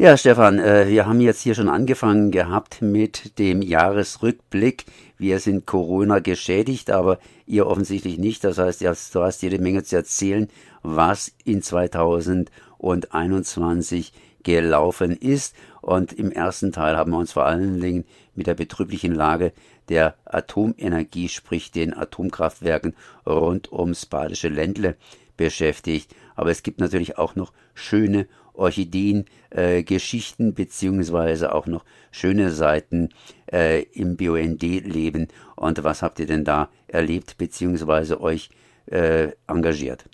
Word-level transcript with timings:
Ja, 0.00 0.16
Stefan, 0.16 0.60
äh, 0.60 0.86
wir 0.86 1.06
haben 1.06 1.20
jetzt 1.20 1.40
hier 1.40 1.56
schon 1.56 1.68
angefangen 1.68 2.30
gehabt 2.30 2.82
mit 2.82 3.36
dem 3.40 3.62
Jahresrückblick. 3.62 4.84
Wir 5.16 5.40
sind 5.40 5.66
Corona 5.66 6.20
geschädigt, 6.20 6.92
aber 6.92 7.18
ihr 7.46 7.66
offensichtlich 7.66 8.16
nicht. 8.16 8.44
Das 8.44 8.58
heißt, 8.58 8.82
du 8.82 9.20
hast 9.20 9.42
jede 9.42 9.58
Menge 9.58 9.82
zu 9.82 9.96
erzählen, 9.96 10.46
was 10.84 11.32
in 11.44 11.62
2021 11.62 14.12
gelaufen 14.44 15.16
ist. 15.16 15.56
Und 15.80 16.12
im 16.12 16.30
ersten 16.30 16.70
Teil 16.70 16.96
haben 16.96 17.10
wir 17.10 17.18
uns 17.18 17.32
vor 17.32 17.46
allen 17.46 17.80
Dingen 17.80 18.04
mit 18.36 18.46
der 18.46 18.54
betrüblichen 18.54 19.16
Lage 19.16 19.52
der 19.88 20.14
Atomenergie, 20.26 21.28
sprich 21.28 21.72
den 21.72 21.92
Atomkraftwerken 21.92 22.94
rund 23.26 23.72
ums 23.72 24.06
badische 24.06 24.48
Ländle 24.48 24.94
beschäftigt. 25.36 26.14
Aber 26.36 26.52
es 26.52 26.62
gibt 26.62 26.78
natürlich 26.78 27.18
auch 27.18 27.34
noch 27.34 27.52
schöne 27.74 28.28
Orchideen-Geschichten 28.58 30.48
äh, 30.48 30.52
beziehungsweise 30.52 31.54
auch 31.54 31.66
noch 31.66 31.84
schöne 32.10 32.50
Seiten 32.50 33.10
äh, 33.52 33.82
im 33.92 34.16
BUND-Leben. 34.16 35.28
Und 35.56 35.84
was 35.84 36.02
habt 36.02 36.20
ihr 36.20 36.26
denn 36.26 36.44
da 36.44 36.68
erlebt 36.88 37.38
beziehungsweise 37.38 38.20
euch 38.20 38.50
äh, 38.86 39.28
engagiert? 39.46 40.04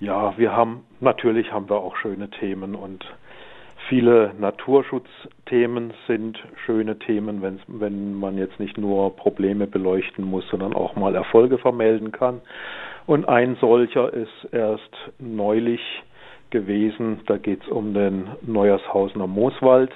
Ja, 0.00 0.36
wir 0.36 0.52
haben 0.52 0.84
natürlich 1.00 1.52
haben 1.52 1.70
wir 1.70 1.76
auch 1.76 1.96
schöne 1.96 2.28
Themen 2.28 2.74
und 2.74 3.04
viele 3.88 4.34
Naturschutzthemen 4.38 5.94
sind 6.06 6.38
schöne 6.66 6.98
Themen, 6.98 7.40
wenn, 7.40 7.60
wenn 7.66 8.14
man 8.14 8.36
jetzt 8.36 8.60
nicht 8.60 8.76
nur 8.76 9.14
Probleme 9.16 9.66
beleuchten 9.66 10.24
muss, 10.24 10.46
sondern 10.50 10.74
auch 10.74 10.96
mal 10.96 11.14
Erfolge 11.14 11.58
vermelden 11.58 12.12
kann. 12.12 12.40
Und 13.06 13.28
ein 13.28 13.56
solcher 13.60 14.12
ist 14.12 14.48
erst 14.52 14.90
neulich 15.18 15.80
gewesen. 16.50 17.20
Da 17.26 17.36
geht 17.38 17.62
es 17.62 17.68
um 17.68 17.94
den 17.94 18.28
Neuershausener 18.42 19.26
Mooswald. 19.26 19.90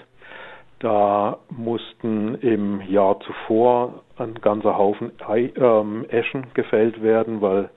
Da 0.80 1.38
mussten 1.50 2.36
im 2.36 2.80
Jahr 2.88 3.20
zuvor 3.20 4.02
ein 4.16 4.34
ganzer 4.34 4.78
Haufen 4.78 5.12
ähm, 5.28 6.06
Eschen 6.08 6.46
gefällt 6.54 7.02
werden, 7.02 7.42
weil 7.42 7.68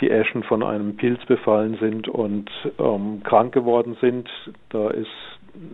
die 0.00 0.10
Eschen 0.10 0.42
von 0.42 0.62
einem 0.62 0.96
Pilz 0.96 1.24
befallen 1.26 1.76
sind 1.80 2.08
und 2.08 2.50
ähm, 2.78 3.22
krank 3.24 3.52
geworden 3.52 3.96
sind. 4.00 4.28
Da 4.70 4.88
ist 4.88 5.10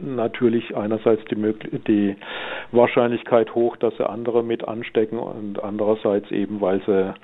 natürlich 0.00 0.76
einerseits 0.76 1.24
die, 1.26 1.36
die 1.86 2.16
Wahrscheinlichkeit 2.72 3.54
hoch, 3.54 3.76
dass 3.76 3.96
sie 3.96 4.08
andere 4.08 4.42
mit 4.42 4.66
anstecken 4.66 5.18
und 5.18 5.62
andererseits 5.62 6.30
eben, 6.30 6.60
weil 6.60 6.80
sie 6.84 7.14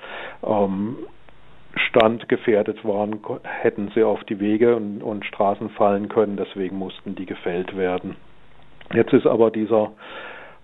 ähm, 0.45 0.97
standgefährdet 1.87 2.83
waren, 2.85 3.19
hätten 3.43 3.91
sie 3.95 4.03
auf 4.03 4.23
die 4.25 4.39
Wege 4.39 4.75
und, 4.75 5.01
und 5.01 5.25
Straßen 5.25 5.69
fallen 5.71 6.09
können, 6.09 6.37
deswegen 6.37 6.77
mussten 6.77 7.15
die 7.15 7.25
gefällt 7.25 7.75
werden. 7.77 8.15
Jetzt 8.93 9.13
ist 9.13 9.27
aber 9.27 9.51
dieser 9.51 9.91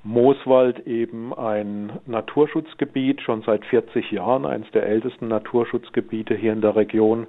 Mooswald 0.06 0.86
eben 0.86 1.34
ein 1.34 1.94
Naturschutzgebiet, 2.06 3.22
schon 3.22 3.42
seit 3.42 3.66
40 3.66 4.12
Jahren, 4.12 4.46
eines 4.46 4.70
der 4.70 4.86
ältesten 4.86 5.28
Naturschutzgebiete 5.28 6.36
hier 6.36 6.54
in 6.54 6.62
der 6.62 6.76
Region. 6.76 7.26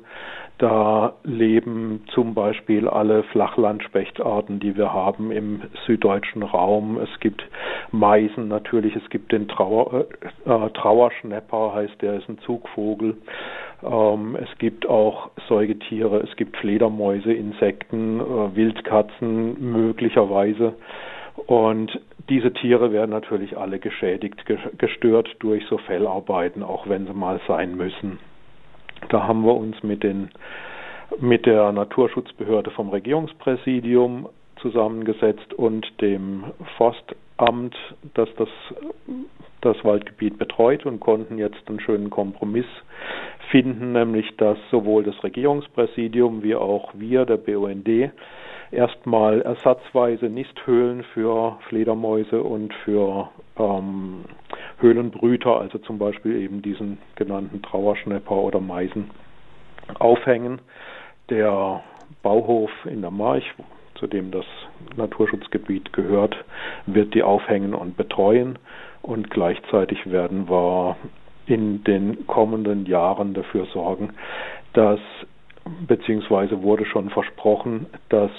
Da 0.58 1.14
leben 1.24 2.04
zum 2.12 2.34
Beispiel 2.34 2.86
alle 2.86 3.22
Flachlandspechtarten, 3.24 4.60
die 4.60 4.76
wir 4.76 4.92
haben 4.92 5.32
im 5.32 5.62
süddeutschen 5.86 6.42
Raum. 6.42 6.98
Es 6.98 7.20
gibt 7.20 7.42
Meisen 7.92 8.48
natürlich, 8.48 8.94
es 8.94 9.08
gibt 9.08 9.32
den 9.32 9.48
Trauer, 9.48 10.04
äh, 10.44 10.50
äh 10.50 10.70
Trauerschnepper, 10.70 11.72
heißt 11.74 12.02
der, 12.02 12.18
ist 12.18 12.28
ein 12.28 12.38
Zugvogel. 12.40 13.16
Ähm, 13.82 14.36
es 14.36 14.58
gibt 14.58 14.86
auch 14.86 15.30
Säugetiere, 15.48 16.18
es 16.18 16.36
gibt 16.36 16.58
Fledermäuse, 16.58 17.32
Insekten, 17.32 18.20
äh, 18.20 18.54
Wildkatzen 18.54 19.72
möglicherweise. 19.72 20.74
Und 21.46 22.00
diese 22.28 22.52
Tiere 22.52 22.92
werden 22.92 23.10
natürlich 23.10 23.56
alle 23.56 23.78
geschädigt, 23.78 24.44
gestört 24.78 25.28
durch 25.38 25.64
so 25.66 25.78
Fellarbeiten, 25.78 26.62
auch 26.62 26.88
wenn 26.88 27.06
sie 27.06 27.12
mal 27.12 27.40
sein 27.46 27.76
müssen. 27.76 28.18
Da 29.10 29.28
haben 29.28 29.44
wir 29.44 29.54
uns 29.54 29.82
mit 29.82 30.02
den 30.02 30.30
mit 31.20 31.46
der 31.46 31.70
Naturschutzbehörde 31.70 32.70
vom 32.72 32.88
Regierungspräsidium 32.88 34.28
zusammengesetzt 34.60 35.54
und 35.54 35.86
dem 36.00 36.44
Forstamt, 36.76 37.76
das 38.14 38.28
das, 38.36 38.48
das 39.60 39.76
Waldgebiet 39.84 40.38
betreut 40.38 40.84
und 40.84 40.98
konnten 41.00 41.38
jetzt 41.38 41.68
einen 41.68 41.80
schönen 41.80 42.10
Kompromiss 42.10 42.66
finden, 43.50 43.92
nämlich 43.92 44.36
dass 44.36 44.58
sowohl 44.70 45.04
das 45.04 45.22
Regierungspräsidium 45.22 46.42
wie 46.42 46.56
auch 46.56 46.92
wir, 46.94 47.24
der 47.24 47.36
BUND, 47.36 48.10
erstmal 48.70 49.42
ersatzweise 49.42 50.26
Nisthöhlen 50.26 51.04
für 51.14 51.58
Fledermäuse 51.68 52.42
und 52.42 52.72
für 52.84 53.28
ähm, 53.58 54.24
Höhlenbrüter, 54.78 55.60
also 55.60 55.78
zum 55.78 55.98
Beispiel 55.98 56.36
eben 56.36 56.62
diesen 56.62 56.98
genannten 57.16 57.62
Trauerschnepper 57.62 58.36
oder 58.36 58.60
Meisen, 58.60 59.10
aufhängen. 59.98 60.60
Der 61.30 61.82
Bauhof 62.22 62.70
in 62.84 63.02
der 63.02 63.10
March, 63.10 63.44
zu 63.94 64.06
dem 64.06 64.30
das 64.30 64.44
Naturschutzgebiet 64.96 65.92
gehört, 65.92 66.36
wird 66.86 67.14
die 67.14 67.22
aufhängen 67.22 67.74
und 67.74 67.96
betreuen 67.96 68.58
und 69.02 69.30
gleichzeitig 69.30 70.10
werden 70.10 70.48
wir 70.48 70.96
in 71.46 71.84
den 71.84 72.26
kommenden 72.26 72.86
Jahren 72.86 73.32
dafür 73.34 73.66
sorgen, 73.66 74.14
dass 74.72 75.00
beziehungsweise 75.86 76.62
wurde 76.62 76.86
schon 76.86 77.10
versprochen, 77.10 77.84
dass 78.08 78.30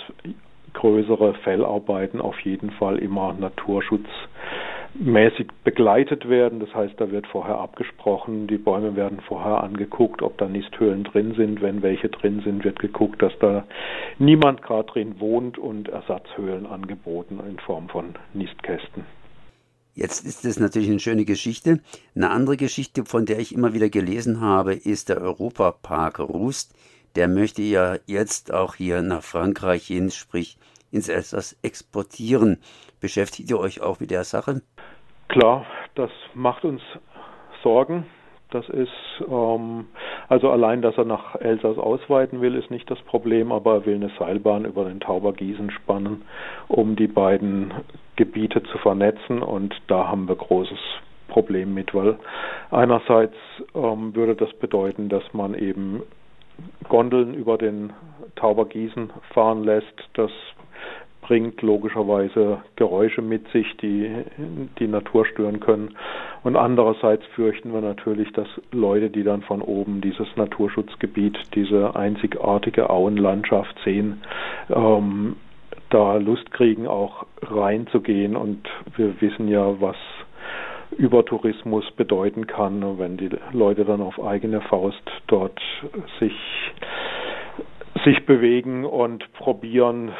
größere 0.73 1.35
Fellarbeiten 1.43 2.19
auf 2.21 2.39
jeden 2.41 2.71
Fall 2.71 2.97
immer 2.99 3.33
naturschutzmäßig 3.33 5.47
begleitet 5.63 6.29
werden. 6.29 6.59
Das 6.59 6.71
heißt, 6.73 6.95
da 6.97 7.11
wird 7.11 7.27
vorher 7.27 7.57
abgesprochen, 7.57 8.47
die 8.47 8.57
Bäume 8.57 8.95
werden 8.95 9.19
vorher 9.27 9.63
angeguckt, 9.63 10.21
ob 10.21 10.37
da 10.37 10.47
Nisthöhlen 10.47 11.03
drin 11.03 11.33
sind. 11.35 11.61
Wenn 11.61 11.81
welche 11.81 12.07
drin 12.09 12.41
sind, 12.43 12.63
wird 12.63 12.79
geguckt, 12.79 13.21
dass 13.21 13.33
da 13.39 13.65
niemand 14.19 14.61
gerade 14.61 14.89
drin 14.91 15.19
wohnt 15.19 15.57
und 15.57 15.89
Ersatzhöhlen 15.89 16.67
angeboten 16.67 17.39
in 17.47 17.57
Form 17.59 17.89
von 17.89 18.15
Nistkästen. 18.33 19.03
Jetzt 19.95 20.27
ist 20.27 20.45
es 20.45 20.59
natürlich 20.59 20.91
eine 20.91 20.99
schöne 20.99 21.25
Geschichte. 21.25 21.79
Eine 22.15 22.29
andere 22.29 22.55
Geschichte, 22.55 23.03
von 23.03 23.25
der 23.25 23.39
ich 23.39 23.51
immer 23.51 23.73
wieder 23.73 23.89
gelesen 23.89 24.41
habe, 24.41 24.75
ist 24.75 25.09
der 25.09 25.19
Europapark 25.19 26.19
Rust 26.19 26.75
der 27.15 27.27
möchte 27.27 27.61
ja 27.61 27.95
jetzt 28.05 28.53
auch 28.53 28.75
hier 28.75 29.01
nach 29.01 29.23
Frankreich 29.23 29.87
hin, 29.87 30.11
sprich 30.11 30.57
ins 30.91 31.09
Elsass 31.09 31.57
exportieren. 31.63 32.59
Beschäftigt 32.99 33.49
ihr 33.49 33.59
euch 33.59 33.81
auch 33.81 33.99
mit 33.99 34.11
der 34.11 34.23
Sache? 34.23 34.61
Klar, 35.27 35.65
das 35.95 36.11
macht 36.33 36.63
uns 36.65 36.81
Sorgen. 37.63 38.05
Das 38.49 38.67
ist 38.69 38.89
ähm, 39.29 39.87
also 40.29 40.49
allein, 40.49 40.81
dass 40.81 40.97
er 40.97 41.03
nach 41.03 41.35
Elsass 41.35 41.77
ausweiten 41.77 42.39
will, 42.39 42.55
ist 42.55 42.71
nicht 42.71 42.89
das 42.89 42.99
Problem, 43.01 43.51
aber 43.51 43.75
er 43.75 43.85
will 43.85 43.95
eine 43.95 44.11
Seilbahn 44.17 44.63
über 44.63 44.85
den 44.85 45.01
Taubergießen 45.01 45.69
spannen, 45.71 46.21
um 46.69 46.95
die 46.95 47.07
beiden 47.07 47.73
Gebiete 48.15 48.63
zu 48.63 48.77
vernetzen 48.77 49.41
und 49.41 49.75
da 49.87 50.07
haben 50.07 50.29
wir 50.29 50.35
großes 50.35 50.79
Problem 51.27 51.73
mit, 51.73 51.93
weil 51.93 52.17
einerseits 52.71 53.35
ähm, 53.75 54.15
würde 54.15 54.35
das 54.35 54.53
bedeuten, 54.53 55.09
dass 55.09 55.23
man 55.33 55.53
eben 55.53 56.03
Gondeln 56.89 57.33
über 57.33 57.57
den 57.57 57.93
Taubergießen 58.35 59.11
fahren 59.33 59.63
lässt. 59.63 59.93
Das 60.13 60.31
bringt 61.27 61.61
logischerweise 61.61 62.61
Geräusche 62.77 63.21
mit 63.21 63.47
sich, 63.49 63.75
die 63.77 64.09
die 64.79 64.87
Natur 64.87 65.25
stören 65.25 65.59
können. 65.59 65.95
Und 66.43 66.55
andererseits 66.55 67.25
fürchten 67.35 67.73
wir 67.73 67.81
natürlich, 67.81 68.31
dass 68.31 68.47
Leute, 68.71 69.09
die 69.09 69.23
dann 69.23 69.41
von 69.41 69.61
oben 69.61 69.99
dieses 69.99 70.27
Naturschutzgebiet, 70.37 71.37
diese 71.53 71.95
einzigartige 71.95 72.89
Auenlandschaft 72.89 73.77
sehen, 73.83 74.21
ähm, 74.69 75.35
da 75.89 76.15
Lust 76.17 76.51
kriegen, 76.51 76.87
auch 76.87 77.25
reinzugehen. 77.41 78.37
Und 78.37 78.67
wir 78.95 79.19
wissen 79.19 79.49
ja, 79.49 79.81
was 79.81 79.97
Übertourismus 80.91 81.89
bedeuten 81.91 82.47
kann, 82.47 82.97
wenn 82.97 83.17
die 83.17 83.29
Leute 83.51 83.85
dann 83.85 84.01
auf 84.01 84.23
eigene 84.23 84.61
Faust 84.61 85.01
dort 85.27 85.59
sich, 86.19 86.33
sich 88.05 88.25
bewegen 88.25 88.85
und 88.85 89.31
probieren, 89.33 90.11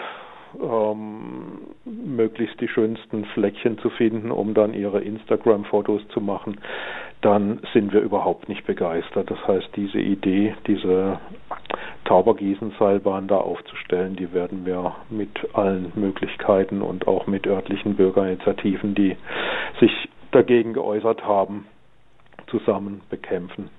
ähm, 0.62 1.60
möglichst 1.86 2.60
die 2.62 2.68
schönsten 2.68 3.26
Fleckchen 3.26 3.78
zu 3.80 3.90
finden, 3.92 4.32
um 4.32 4.54
dann 4.54 4.74
ihre 4.74 5.02
Instagram-Fotos 5.02 6.08
zu 6.10 6.22
machen, 6.22 6.58
dann 7.22 7.60
sind 7.74 7.94
wir 7.94 8.02
überhaupt 8.02 8.48
nicht 8.48 8.66
begeistert. 8.66 9.30
Das 9.32 9.48
heißt, 9.48 9.70
diese 9.76 10.00
Idee, 10.00 10.56
diese 10.68 11.20
Taubergießenseilbahn 12.06 13.28
da 13.28 13.38
aufzustellen, 13.38 14.16
die 14.16 14.34
werden 14.34 14.66
wir 14.66 14.96
mit 15.10 15.30
allen 15.54 15.92
Möglichkeiten 15.96 16.82
und 16.82 17.08
auch 17.08 17.28
mit 17.28 17.48
örtlichen 17.48 17.96
Bürgerinitiativen, 17.96 18.96
die 18.96 19.18
sich 19.80 19.92
dagegen 20.32 20.74
geäußert 20.74 21.24
haben, 21.24 21.66
zusammen 22.50 23.02
bekämpfen. 23.10 23.70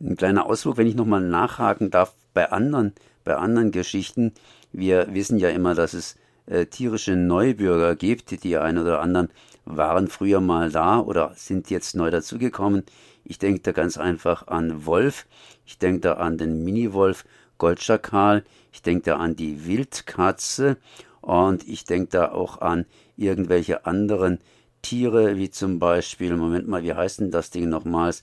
Ein 0.00 0.16
kleiner 0.16 0.46
Ausflug, 0.46 0.76
wenn 0.76 0.86
ich 0.86 0.94
nochmal 0.94 1.20
nachhaken 1.20 1.90
darf, 1.90 2.14
bei 2.32 2.50
anderen, 2.50 2.94
bei 3.24 3.36
anderen 3.36 3.70
Geschichten. 3.70 4.32
Wir 4.72 5.12
wissen 5.12 5.38
ja 5.38 5.50
immer, 5.50 5.74
dass 5.74 5.94
es 5.94 6.16
äh, 6.46 6.66
tierische 6.66 7.16
Neubürger 7.16 7.96
gibt. 7.96 8.44
Die 8.44 8.56
einen 8.56 8.78
oder 8.78 9.00
anderen 9.00 9.28
waren 9.64 10.08
früher 10.08 10.40
mal 10.40 10.70
da 10.70 11.00
oder 11.00 11.32
sind 11.34 11.70
jetzt 11.70 11.94
neu 11.94 12.10
dazugekommen. 12.10 12.84
Ich 13.24 13.38
denke 13.38 13.60
da 13.60 13.72
ganz 13.72 13.98
einfach 13.98 14.48
an 14.48 14.86
Wolf, 14.86 15.26
ich 15.66 15.78
denke 15.78 16.00
da 16.00 16.14
an 16.14 16.38
den 16.38 16.64
Mini-Wolf 16.64 17.24
Goldschakal, 17.58 18.44
ich 18.72 18.82
denke 18.82 19.04
da 19.04 19.16
an 19.16 19.36
die 19.36 19.66
Wildkatze 19.66 20.78
und 21.20 21.68
ich 21.68 21.84
denke 21.84 22.08
da 22.10 22.32
auch 22.32 22.60
an 22.60 22.86
irgendwelche 23.16 23.84
anderen 23.84 24.40
Tiere, 24.82 25.36
wie 25.36 25.50
zum 25.50 25.78
Beispiel, 25.78 26.36
Moment 26.36 26.68
mal, 26.68 26.82
wie 26.82 26.94
heißt 26.94 27.20
denn 27.20 27.30
das 27.30 27.50
Ding 27.50 27.68
nochmals? 27.68 28.22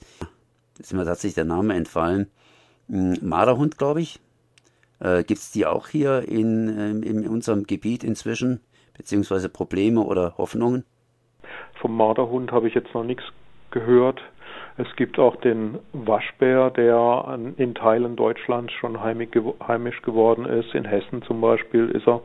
Jetzt 0.76 0.88
ist 0.88 0.92
mir 0.92 1.04
tatsächlich 1.04 1.34
der 1.34 1.44
Name 1.44 1.74
entfallen. 1.74 2.30
Hm, 2.88 3.18
Marderhund, 3.22 3.78
glaube 3.78 4.00
ich. 4.00 4.20
Äh, 5.00 5.24
Gibt 5.24 5.40
es 5.40 5.52
die 5.52 5.66
auch 5.66 5.88
hier 5.88 6.28
in, 6.28 6.68
ähm, 6.78 7.02
in 7.02 7.28
unserem 7.28 7.64
Gebiet 7.64 8.04
inzwischen? 8.04 8.60
Beziehungsweise 8.96 9.48
Probleme 9.48 10.00
oder 10.02 10.36
Hoffnungen? 10.38 10.84
Vom 11.80 11.96
Marderhund 11.96 12.50
habe 12.50 12.68
ich 12.68 12.74
jetzt 12.74 12.92
noch 12.94 13.04
nichts 13.04 13.24
gehört. 13.70 14.20
Es 14.76 14.86
gibt 14.96 15.18
auch 15.18 15.36
den 15.36 15.78
Waschbär, 15.92 16.70
der 16.70 17.38
in 17.56 17.74
Teilen 17.74 18.14
Deutschlands 18.14 18.72
schon 18.74 19.00
heimisch 19.00 20.02
geworden 20.02 20.46
ist. 20.46 20.72
In 20.74 20.84
Hessen 20.84 21.22
zum 21.22 21.40
Beispiel 21.40 21.88
ist 21.90 22.06
er. 22.06 22.22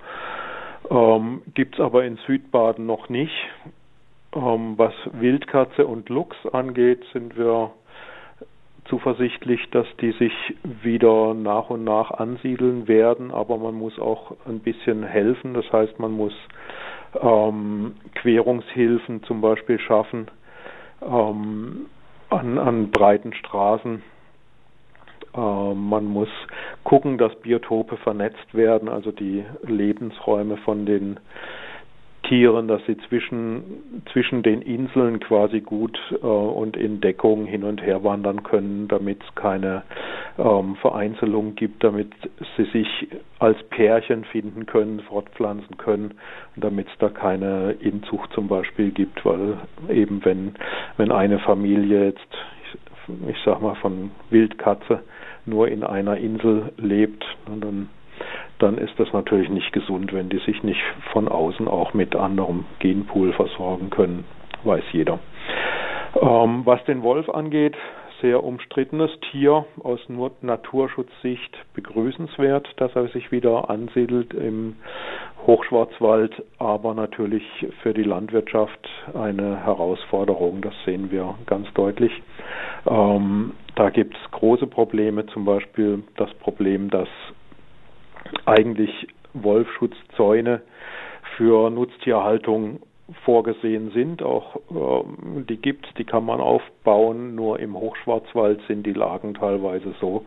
Ähm, 0.89 1.41
gibt 1.53 1.75
es 1.75 1.81
aber 1.81 2.05
in 2.05 2.17
Südbaden 2.27 2.85
noch 2.85 3.09
nicht. 3.09 3.33
Ähm, 4.35 4.73
was 4.77 4.93
Wildkatze 5.11 5.85
und 5.85 6.09
Luchs 6.09 6.37
angeht, 6.51 7.03
sind 7.13 7.37
wir 7.37 7.71
zuversichtlich, 8.85 9.69
dass 9.71 9.87
die 10.01 10.11
sich 10.13 10.33
wieder 10.63 11.33
nach 11.33 11.69
und 11.69 11.83
nach 11.83 12.11
ansiedeln 12.11 12.87
werden, 12.87 13.31
aber 13.31 13.57
man 13.57 13.75
muss 13.75 13.97
auch 13.99 14.33
ein 14.45 14.59
bisschen 14.59 15.03
helfen. 15.03 15.53
Das 15.53 15.71
heißt, 15.71 15.99
man 15.99 16.11
muss 16.11 16.33
ähm, 17.21 17.95
Querungshilfen 18.15 19.23
zum 19.23 19.41
Beispiel 19.41 19.79
schaffen 19.79 20.27
ähm, 21.01 21.85
an, 22.29 22.57
an 22.57 22.91
breiten 22.91 23.33
Straßen. 23.33 24.01
Ähm, 25.35 25.89
man 25.89 26.05
muss 26.05 26.29
gucken, 26.83 27.17
dass 27.17 27.35
Biotope 27.39 27.97
vernetzt 27.97 28.53
werden, 28.53 28.89
also 28.89 29.11
die 29.11 29.45
Lebensräume 29.63 30.57
von 30.57 30.85
den 30.85 31.19
Tieren, 32.23 32.67
dass 32.67 32.83
sie 32.85 32.97
zwischen, 33.09 34.01
zwischen 34.11 34.43
den 34.43 34.61
Inseln 34.61 35.19
quasi 35.19 35.61
gut 35.61 35.97
äh, 36.11 36.25
und 36.25 36.75
in 36.75 37.01
Deckung 37.01 37.45
hin 37.45 37.63
und 37.63 37.81
her 37.81 38.03
wandern 38.03 38.43
können, 38.43 38.87
damit 38.87 39.21
es 39.23 39.35
keine 39.35 39.83
ähm, 40.37 40.75
Vereinzelung 40.77 41.55
gibt, 41.55 41.83
damit 41.83 42.11
sie 42.57 42.65
sich 42.65 43.07
als 43.39 43.61
Pärchen 43.69 44.23
finden 44.25 44.65
können, 44.65 45.01
fortpflanzen 45.01 45.77
können, 45.77 46.13
damit 46.55 46.87
es 46.87 46.97
da 46.99 47.09
keine 47.09 47.73
Inzucht 47.79 48.31
zum 48.33 48.47
Beispiel 48.47 48.91
gibt, 48.91 49.23
weil 49.25 49.57
eben 49.89 50.23
wenn, 50.25 50.55
wenn 50.97 51.11
eine 51.11 51.39
Familie 51.39 52.05
jetzt, 52.05 52.27
ich, 52.63 53.29
ich 53.29 53.37
sag 53.45 53.61
mal 53.61 53.75
von 53.75 54.11
Wildkatze, 54.29 55.03
nur 55.45 55.67
in 55.67 55.83
einer 55.83 56.17
Insel 56.17 56.71
lebt, 56.77 57.23
dann 57.59 57.89
dann 58.59 58.77
ist 58.77 58.93
das 58.97 59.11
natürlich 59.13 59.49
nicht 59.49 59.73
gesund, 59.73 60.13
wenn 60.13 60.29
die 60.29 60.39
sich 60.39 60.63
nicht 60.63 60.81
von 61.11 61.27
außen 61.27 61.67
auch 61.67 61.93
mit 61.93 62.15
anderem 62.15 62.65
Genpool 62.79 63.33
versorgen 63.33 63.89
können, 63.89 64.23
weiß 64.63 64.83
jeder. 64.91 65.19
Ähm, 66.21 66.61
was 66.65 66.83
den 66.85 67.01
Wolf 67.03 67.29
angeht, 67.29 67.75
sehr 68.21 68.43
umstrittenes 68.43 69.11
Tier, 69.31 69.65
aus 69.83 69.99
nur 70.07 70.31
Naturschutzsicht 70.41 71.57
begrüßenswert, 71.73 72.69
dass 72.77 72.95
er 72.95 73.09
sich 73.09 73.31
wieder 73.33 73.69
ansiedelt 73.69 74.33
im 74.33 74.77
Hochschwarzwald, 75.45 76.41
aber 76.57 76.93
natürlich 76.93 77.43
für 77.81 77.93
die 77.93 78.03
Landwirtschaft 78.03 78.87
eine 79.13 79.65
Herausforderung, 79.65 80.61
das 80.61 80.73
sehen 80.85 81.11
wir 81.11 81.35
ganz 81.47 81.67
deutlich. 81.73 82.13
Ähm, 82.89 83.51
da 83.75 83.89
gibt 83.89 84.15
es 84.15 84.31
große 84.31 84.67
Probleme, 84.67 85.25
zum 85.27 85.43
Beispiel 85.43 86.03
das 86.15 86.33
Problem, 86.35 86.89
dass 86.89 87.09
eigentlich 88.45 89.07
Wolfschutzzäune 89.33 90.61
für 91.37 91.69
Nutztierhaltung 91.69 92.79
vorgesehen 93.25 93.91
sind. 93.91 94.23
Auch 94.23 94.57
ähm, 94.71 95.45
die 95.47 95.57
gibt 95.57 95.87
es, 95.87 95.93
die 95.95 96.05
kann 96.05 96.25
man 96.25 96.39
aufbauen. 96.39 97.35
Nur 97.35 97.59
im 97.59 97.75
Hochschwarzwald 97.75 98.61
sind 98.67 98.85
die 98.85 98.93
Lagen 98.93 99.33
teilweise 99.33 99.93
so, 99.99 100.25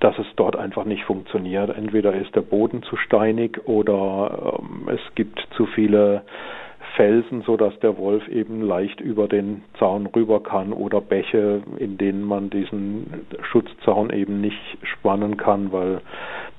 dass 0.00 0.18
es 0.18 0.26
dort 0.36 0.56
einfach 0.56 0.84
nicht 0.84 1.04
funktioniert. 1.04 1.76
Entweder 1.76 2.14
ist 2.14 2.34
der 2.34 2.42
Boden 2.42 2.82
zu 2.84 2.96
steinig 2.96 3.66
oder 3.66 4.60
ähm, 4.60 4.88
es 4.88 5.00
gibt 5.14 5.40
zu 5.56 5.66
viele 5.66 6.22
Felsen, 6.94 7.42
so 7.42 7.56
dass 7.56 7.78
der 7.80 7.98
Wolf 7.98 8.26
eben 8.28 8.62
leicht 8.62 9.00
über 9.00 9.26
den 9.26 9.62
Zaun 9.78 10.06
rüber 10.06 10.42
kann 10.42 10.72
oder 10.72 11.00
Bäche, 11.00 11.62
in 11.78 11.98
denen 11.98 12.22
man 12.22 12.50
diesen 12.50 13.26
Schutzzaun 13.42 14.10
eben 14.10 14.40
nicht 14.40 14.60
spannen 14.82 15.36
kann, 15.36 15.72
weil 15.72 16.00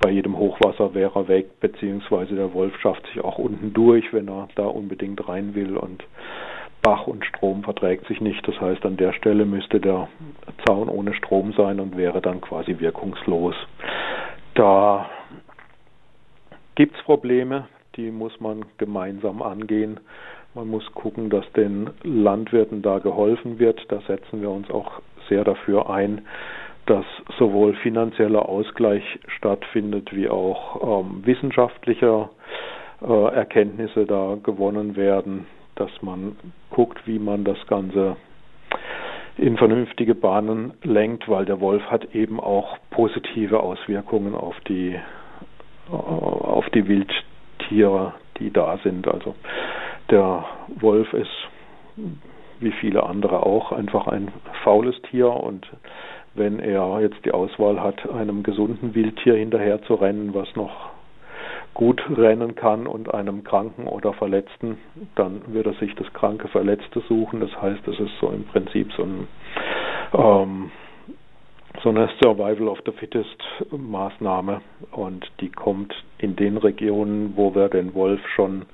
bei 0.01 0.11
jedem 0.11 0.37
Hochwasser 0.37 0.93
wäre 0.93 1.19
er 1.19 1.27
weg, 1.27 1.59
beziehungsweise 1.59 2.35
der 2.35 2.53
Wolf 2.53 2.77
schafft 2.81 3.07
sich 3.07 3.23
auch 3.23 3.37
unten 3.37 3.73
durch, 3.73 4.11
wenn 4.13 4.27
er 4.27 4.49
da 4.55 4.65
unbedingt 4.65 5.27
rein 5.27 5.55
will 5.55 5.77
und 5.77 6.03
Bach 6.81 7.07
und 7.07 7.25
Strom 7.25 7.63
verträgt 7.63 8.05
sich 8.07 8.21
nicht. 8.21 8.47
Das 8.47 8.61
heißt, 8.61 8.85
an 8.85 8.97
der 8.97 9.13
Stelle 9.13 9.45
müsste 9.45 9.79
der 9.79 10.07
Zaun 10.67 10.87
ohne 10.87 11.15
Strom 11.15 11.53
sein 11.53 11.79
und 11.79 11.97
wäre 11.97 12.21
dann 12.21 12.41
quasi 12.41 12.79
wirkungslos. 12.79 13.55
Da 14.53 15.09
gibt 16.75 16.95
es 16.95 17.03
Probleme, 17.03 17.67
die 17.95 18.11
muss 18.11 18.39
man 18.39 18.65
gemeinsam 18.77 19.41
angehen. 19.41 19.99
Man 20.53 20.69
muss 20.69 20.85
gucken, 20.93 21.29
dass 21.29 21.49
den 21.53 21.89
Landwirten 22.03 22.81
da 22.81 22.99
geholfen 22.99 23.59
wird. 23.59 23.85
Da 23.89 23.99
setzen 24.07 24.41
wir 24.41 24.49
uns 24.49 24.69
auch 24.69 25.01
sehr 25.27 25.43
dafür 25.43 25.89
ein, 25.89 26.21
dass 26.85 27.05
sowohl 27.37 27.73
finanzieller 27.75 28.47
Ausgleich 28.47 29.03
stattfindet, 29.37 30.15
wie 30.15 30.29
auch 30.29 31.01
ähm, 31.03 31.25
wissenschaftliche 31.25 32.29
äh, 33.01 33.33
Erkenntnisse 33.35 34.05
da 34.05 34.37
gewonnen 34.41 34.95
werden, 34.95 35.47
dass 35.75 35.91
man 36.01 36.37
guckt, 36.69 37.05
wie 37.05 37.19
man 37.19 37.43
das 37.43 37.57
Ganze 37.67 38.15
in 39.37 39.57
vernünftige 39.57 40.15
Bahnen 40.15 40.73
lenkt, 40.83 41.27
weil 41.27 41.45
der 41.45 41.59
Wolf 41.59 41.83
hat 41.91 42.15
eben 42.15 42.39
auch 42.39 42.77
positive 42.91 43.59
Auswirkungen 43.59 44.33
auf 44.35 44.55
die 44.69 44.93
äh, 44.93 45.91
auf 45.91 46.69
die 46.69 46.87
Wildtiere, 47.59 48.13
die 48.39 48.51
da 48.51 48.77
sind. 48.83 49.07
Also 49.07 49.35
der 50.09 50.45
Wolf 50.79 51.11
ist 51.13 51.29
wie 52.59 52.71
viele 52.71 53.03
andere 53.03 53.45
auch 53.45 53.71
einfach 53.71 54.07
ein 54.07 54.31
faules 54.63 54.95
Tier 55.09 55.29
und 55.29 55.67
wenn 56.33 56.59
er 56.59 56.99
jetzt 57.01 57.23
die 57.25 57.31
Auswahl 57.31 57.81
hat, 57.81 58.09
einem 58.09 58.43
gesunden 58.43 58.93
Wildtier 58.93 59.35
hinterher 59.35 59.81
zu 59.83 59.95
rennen, 59.95 60.33
was 60.33 60.53
noch 60.55 60.89
gut 61.73 62.01
rennen 62.09 62.55
kann 62.55 62.87
und 62.87 63.13
einem 63.13 63.43
Kranken 63.43 63.87
oder 63.87 64.13
Verletzten, 64.13 64.77
dann 65.15 65.41
wird 65.47 65.65
er 65.65 65.73
sich 65.73 65.93
das 65.95 66.11
kranke 66.13 66.47
Verletzte 66.47 67.01
suchen. 67.01 67.41
Das 67.41 67.61
heißt, 67.61 67.85
es 67.87 67.99
ist 67.99 68.17
so 68.19 68.29
im 68.29 68.45
Prinzip 68.45 68.91
so 68.93 69.03
ein 69.03 69.27
ähm, 70.13 70.71
so 71.83 71.89
eine 71.89 72.09
Survival 72.21 72.67
of 72.67 72.79
the 72.85 72.91
Fittest 72.91 73.43
Maßnahme 73.71 74.61
und 74.91 75.25
die 75.39 75.49
kommt 75.49 75.93
in 76.17 76.35
den 76.35 76.57
Regionen, 76.57 77.33
wo 77.35 77.53
wir 77.55 77.69
den 77.69 77.93
Wolf 77.93 78.21
schon 78.35 78.65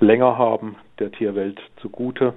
länger 0.00 0.38
haben, 0.38 0.76
der 0.98 1.10
Tierwelt 1.12 1.60
zugute 1.80 2.34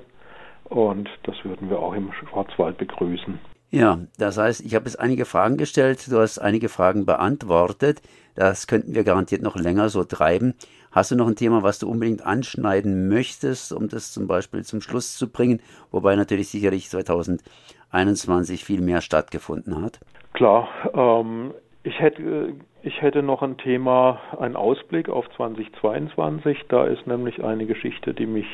und 0.66 1.10
das 1.24 1.36
würden 1.44 1.70
wir 1.70 1.80
auch 1.80 1.94
im 1.94 2.12
Schwarzwald 2.14 2.78
begrüßen. 2.78 3.40
Ja, 3.72 4.00
das 4.18 4.38
heißt, 4.38 4.66
ich 4.66 4.76
habe 4.76 4.86
jetzt 4.86 5.00
einige 5.00 5.24
Fragen 5.24 5.56
gestellt, 5.56 6.12
du 6.12 6.20
hast 6.20 6.40
einige 6.40 6.68
Fragen 6.68 7.06
beantwortet. 7.06 8.02
Das 8.36 8.68
könnten 8.68 8.94
wir 8.94 9.06
garantiert 9.06 9.42
noch 9.42 9.56
länger 9.56 9.88
so 9.88 10.04
treiben. 10.04 10.56
Hast 10.92 11.12
du 11.12 11.16
noch 11.16 11.28
ein 11.28 11.38
Thema, 11.38 11.64
was 11.64 11.80
du 11.80 11.90
unbedingt 11.90 12.26
anschneiden 12.26 13.08
möchtest, 13.08 13.72
um 13.72 13.88
das 13.88 14.12
zum 14.12 14.28
Beispiel 14.28 14.66
zum 14.66 14.82
Schluss 14.82 15.18
zu 15.18 15.32
bringen? 15.32 15.62
Wobei 15.90 16.18
natürlich 16.18 16.50
sicherlich 16.50 16.90
2021 16.90 18.66
viel 18.66 18.82
mehr 18.82 19.00
stattgefunden 19.00 19.82
hat. 19.82 20.02
Klar, 20.34 20.68
ähm, 20.94 21.54
ich 21.84 21.98
hätte 22.00 22.56
ich 22.84 23.02
hätte 23.02 23.24
noch 23.24 23.42
ein 23.42 23.58
Thema, 23.58 24.20
einen 24.38 24.56
Ausblick 24.56 25.08
auf 25.08 25.26
2022. 25.38 26.66
Da 26.68 26.88
ist 26.88 27.08
nämlich 27.08 27.42
eine 27.44 27.66
Geschichte, 27.66 28.14
die 28.14 28.26
mich 28.26 28.48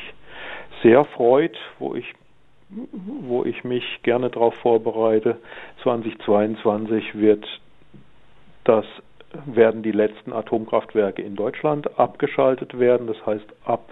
sehr 0.82 1.04
freut, 1.06 1.56
wo 1.78 1.94
ich 1.94 2.14
wo 2.70 3.44
ich 3.44 3.64
mich 3.64 3.84
gerne 4.02 4.30
darauf 4.30 4.54
vorbereite. 4.56 5.38
2022 5.82 7.18
wird 7.18 7.46
das 8.64 8.84
werden 9.46 9.82
die 9.82 9.92
letzten 9.92 10.32
Atomkraftwerke 10.32 11.22
in 11.22 11.36
Deutschland 11.36 11.98
abgeschaltet 11.98 12.78
werden. 12.78 13.06
Das 13.06 13.24
heißt, 13.26 13.46
ab 13.64 13.88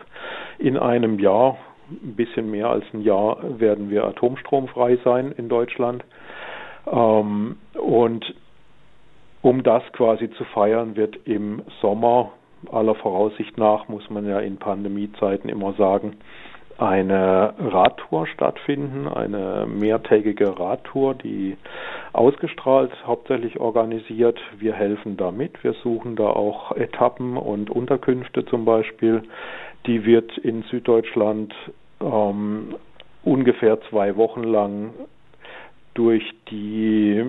in 0.58 0.76
einem 0.76 1.18
Jahr, 1.18 1.58
ein 1.90 2.16
bisschen 2.16 2.50
mehr 2.50 2.68
als 2.68 2.84
ein 2.92 3.02
Jahr, 3.02 3.38
werden 3.60 3.90
wir 3.90 4.04
atomstromfrei 4.04 4.98
sein 5.04 5.32
in 5.32 5.48
Deutschland. 5.48 6.04
Ähm, 6.90 7.58
und 7.74 8.34
um 9.42 9.62
das 9.62 9.82
quasi 9.92 10.30
zu 10.30 10.44
feiern, 10.44 10.96
wird 10.96 11.16
im 11.24 11.62
Sommer 11.80 12.32
aller 12.72 12.94
Voraussicht 12.94 13.58
nach, 13.58 13.88
muss 13.88 14.08
man 14.10 14.26
ja 14.26 14.40
in 14.40 14.56
Pandemiezeiten 14.56 15.48
immer 15.48 15.74
sagen, 15.74 16.16
eine 16.78 17.54
Radtour 17.58 18.26
stattfinden, 18.26 19.08
eine 19.08 19.66
mehrtägige 19.66 20.58
Radtour, 20.58 21.14
die 21.14 21.56
ausgestrahlt 22.12 22.92
hauptsächlich 23.06 23.58
organisiert. 23.58 24.38
Wir 24.58 24.74
helfen 24.74 25.16
da 25.16 25.30
mit. 25.30 25.62
Wir 25.64 25.72
suchen 25.74 26.16
da 26.16 26.26
auch 26.26 26.72
Etappen 26.76 27.36
und 27.36 27.70
Unterkünfte 27.70 28.44
zum 28.44 28.64
Beispiel. 28.64 29.22
Die 29.86 30.04
wird 30.04 30.36
in 30.38 30.62
Süddeutschland 30.64 31.54
ähm, 32.00 32.74
ungefähr 33.24 33.80
zwei 33.88 34.16
Wochen 34.16 34.42
lang 34.42 34.90
durch 35.94 36.22
die 36.50 37.24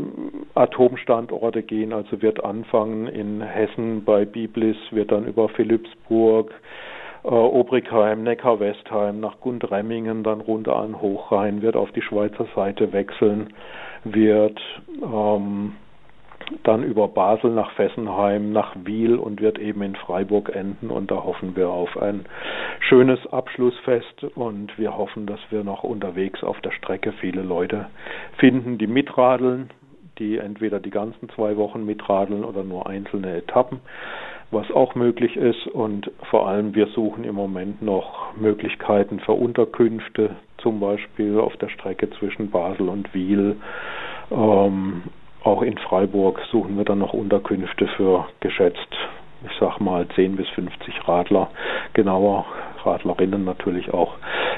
Atomstandorte 0.56 1.63
gehen, 1.63 1.94
also 1.94 2.22
wird 2.22 2.44
anfangen 2.44 3.08
in 3.08 3.42
Hessen 3.42 4.04
bei 4.04 4.25
Biblis, 4.25 4.75
wird 4.92 5.12
dann 5.13 5.25
über 5.25 5.48
Philippsburg, 5.48 6.54
äh, 7.28 7.30
Obrigheim, 7.30 8.24
Neckar-Westheim, 8.24 9.20
nach 9.20 9.40
Gundremmingen, 9.42 10.24
dann 10.24 10.42
runter 10.42 10.78
an 10.78 11.02
Hochrhein, 11.02 11.62
wird 11.62 11.76
auf 11.76 11.92
die 11.92 12.02
Schweizer 12.02 12.48
Seite 12.56 12.94
wechseln, 12.94 13.54
wird 14.06 14.60
ähm, 15.04 15.74
dann 16.64 16.84
über 16.84 17.10
Basel 17.10 17.52
nach 17.52 17.72
Fessenheim, 17.72 18.54
nach 18.54 18.76
Wiel 18.86 19.16
und 19.16 19.42
wird 19.42 19.60
eben 19.60 19.82
in 19.82 19.96
Freiburg 19.96 20.56
enden. 20.56 20.90
Und 20.90 21.12
da 21.12 21.16
hoffen 21.16 21.56
wir 21.58 21.70
auf 21.70 21.98
ein 21.98 22.26
schönes 22.80 23.20
Abschlussfest 23.28 24.24
und 24.36 24.78
wir 24.78 24.98
hoffen, 24.98 25.26
dass 25.26 25.40
wir 25.50 25.66
noch 25.66 25.84
unterwegs 25.84 26.44
auf 26.44 26.62
der 26.62 26.72
Strecke 26.72 27.12
viele 27.14 27.42
Leute 27.42 27.88
finden, 28.38 28.78
die 28.78 28.88
mitradeln, 28.88 29.70
die 30.20 30.38
entweder 30.38 30.80
die 30.80 30.90
ganzen 30.90 31.30
zwei 31.30 31.58
Wochen 31.58 31.86
mitradeln 31.86 32.46
oder 32.46 32.64
nur 32.64 32.88
einzelne 32.88 33.36
Etappen, 33.36 33.82
was 34.51 34.70
auch 34.72 34.96
möglich 34.96 35.36
ist. 35.36 35.68
Und 35.68 36.12
vor 36.30 36.48
allem 36.48 36.75
wir 36.75 36.88
suchen 36.88 37.24
im 37.24 37.36
Moment 37.36 37.82
noch 37.82 38.36
Möglichkeiten 38.36 39.20
für 39.20 39.34
Unterkünfte, 39.34 40.36
zum 40.58 40.80
Beispiel 40.80 41.39
auf 41.39 41.56
der 41.58 41.70
Strecke 41.70 42.10
zwischen 42.12 42.50
Basel 42.50 42.89
und 42.89 43.13
Wiel. 43.13 43.58
Ähm, 44.32 45.04
auch 45.44 45.62
in 45.62 45.77
Freiburg 45.77 46.42
suchen 46.51 46.77
wir 46.77 46.86
dann 46.86 47.00
noch 47.00 47.13
Unterkünfte 47.13 47.88
für 47.96 48.27
geschätzt, 48.39 48.98
ich 49.46 49.58
sag 49.60 49.80
mal 49.80 50.08
10 50.16 50.36
bis 50.36 50.50
50 50.50 51.08
Radler. 51.08 51.50
Genauer, 51.94 52.46
Radlerinnen 52.84 53.46
natürlich 53.46 53.94
auch. 53.94 54.16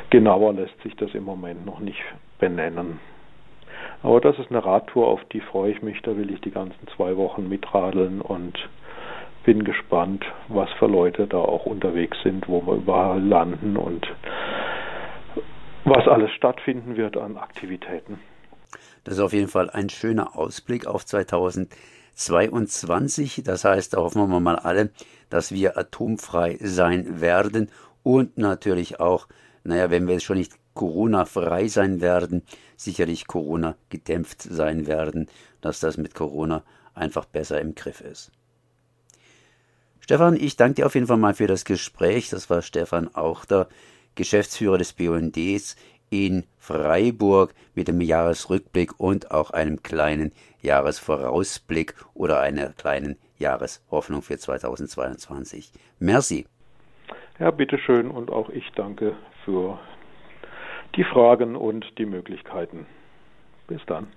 Genauer 0.09 0.53
lässt 0.53 0.81
sich 0.81 0.95
das 0.95 1.13
im 1.13 1.25
Moment 1.25 1.65
noch 1.65 1.79
nicht 1.79 2.01
benennen. 2.39 2.99
Aber 4.01 4.21
das 4.21 4.39
ist 4.39 4.49
eine 4.49 4.63
Radtour, 4.63 5.07
auf 5.07 5.21
die 5.33 5.41
freue 5.41 5.71
ich 5.71 5.81
mich. 5.81 6.01
Da 6.01 6.15
will 6.15 6.31
ich 6.31 6.41
die 6.41 6.51
ganzen 6.51 6.87
zwei 6.95 7.17
Wochen 7.17 7.49
mitradeln 7.49 8.21
und 8.21 8.57
bin 9.43 9.63
gespannt, 9.63 10.25
was 10.47 10.69
für 10.77 10.87
Leute 10.87 11.27
da 11.27 11.37
auch 11.37 11.65
unterwegs 11.65 12.17
sind, 12.23 12.47
wo 12.47 12.65
wir 12.65 12.75
überall 12.75 13.21
landen 13.21 13.77
und 13.77 14.07
was 15.85 16.07
alles 16.07 16.31
stattfinden 16.31 16.97
wird 16.97 17.17
an 17.17 17.37
Aktivitäten. 17.37 18.19
Das 19.03 19.15
ist 19.15 19.21
auf 19.21 19.33
jeden 19.33 19.47
Fall 19.47 19.69
ein 19.69 19.89
schöner 19.89 20.37
Ausblick 20.37 20.85
auf 20.85 21.05
2022. 21.05 23.41
Das 23.43 23.63
heißt, 23.63 23.93
da 23.93 23.97
hoffen 23.97 24.29
wir 24.29 24.39
mal 24.39 24.57
alle, 24.57 24.91
dass 25.29 25.51
wir 25.51 25.77
atomfrei 25.77 26.57
sein 26.59 27.21
werden 27.21 27.69
und 28.03 28.37
natürlich 28.37 28.99
auch, 28.99 29.27
naja, 29.63 29.89
wenn 29.89 30.07
wir 30.07 30.13
jetzt 30.13 30.25
schon 30.25 30.37
nicht 30.37 30.53
Corona-frei 30.73 31.67
sein 31.67 32.01
werden, 32.01 32.43
sicherlich 32.75 33.27
Corona 33.27 33.75
gedämpft 33.89 34.41
sein 34.41 34.87
werden, 34.87 35.27
dass 35.61 35.79
das 35.79 35.97
mit 35.97 36.13
Corona 36.13 36.63
einfach 36.93 37.25
besser 37.25 37.59
im 37.59 37.75
Griff 37.75 38.01
ist. 38.01 38.31
Stefan, 40.09 40.37
ich 40.37 40.57
danke 40.57 40.73
dir 40.73 40.87
auf 40.87 40.95
jeden 40.95 41.05
Fall 41.05 41.17
mal 41.17 41.35
für 41.35 41.45
das 41.45 41.65
Gespräch. 41.65 42.31
Das 42.31 42.49
war 42.49 42.63
Stefan 42.63 43.13
Auchter, 43.13 43.69
Geschäftsführer 44.15 44.79
des 44.79 44.93
BUNDs 44.93 45.75
in 46.09 46.45
Freiburg 46.57 47.53
mit 47.75 47.87
dem 47.87 48.01
Jahresrückblick 48.01 48.99
und 48.99 49.29
auch 49.29 49.51
einem 49.51 49.83
kleinen 49.83 50.31
Jahresvorausblick 50.63 51.93
oder 52.15 52.39
einer 52.39 52.69
kleinen 52.69 53.19
Jahreshoffnung 53.37 54.23
für 54.23 54.39
2022. 54.39 55.71
Merci. 55.99 56.47
Ja, 57.37 57.51
bitteschön 57.51 58.09
und 58.09 58.31
auch 58.31 58.49
ich 58.49 58.67
danke 58.75 59.15
für 59.45 59.77
die 60.95 61.03
Fragen 61.03 61.55
und 61.55 61.85
die 61.99 62.07
Möglichkeiten. 62.07 62.87
Bis 63.67 63.85
dann. 63.85 64.07